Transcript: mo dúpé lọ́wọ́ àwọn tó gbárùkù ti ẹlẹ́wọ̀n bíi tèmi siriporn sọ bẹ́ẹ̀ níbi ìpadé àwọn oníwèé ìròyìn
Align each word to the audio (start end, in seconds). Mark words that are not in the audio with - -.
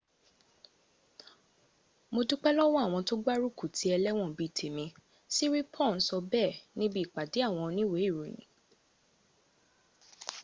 mo 2.13 2.21
dúpé 2.29 2.49
lọ́wọ́ 2.57 2.81
àwọn 2.85 3.01
tó 3.07 3.15
gbárùkù 3.23 3.65
ti 3.75 3.85
ẹlẹ́wọ̀n 3.95 4.31
bíi 4.37 4.53
tèmi 4.57 4.85
siriporn 5.35 5.95
sọ 6.07 6.17
bẹ́ẹ̀ 6.31 6.59
níbi 6.77 6.99
ìpadé 7.05 7.39
àwọn 7.47 7.63
oníwèé 7.69 8.03
ìròyìn 8.07 8.39